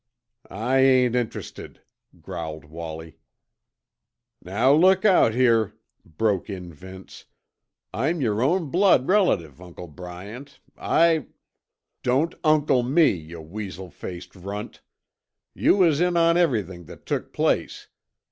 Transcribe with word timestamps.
"I 0.49 0.79
ain't 0.79 1.15
interested," 1.15 1.79
growled 2.23 2.65
Wallie. 2.65 3.19
"Now 4.43 4.73
lookut 4.73 5.35
here," 5.35 5.75
broke 6.03 6.49
in 6.49 6.73
Vince, 6.73 7.25
"I'm 7.93 8.19
yer 8.19 8.41
own 8.41 8.71
blood 8.71 9.07
relative, 9.07 9.61
Uncle 9.61 9.85
Bryant. 9.87 10.59
I" 10.75 11.27
"Don't 12.01 12.33
'uncle' 12.43 12.81
me, 12.81 13.11
yuh 13.11 13.41
weasel 13.41 13.91
faced 13.91 14.35
runt! 14.35 14.81
You 15.53 15.77
was 15.77 16.01
in 16.01 16.17
on 16.17 16.35
everything 16.35 16.85
that 16.85 17.05
took 17.05 17.31
place. 17.31 17.87